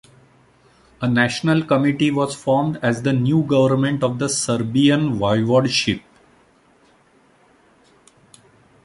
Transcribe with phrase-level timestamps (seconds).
[0.99, 6.01] A National committee was formed as the new government of the "Serbian Voivodship".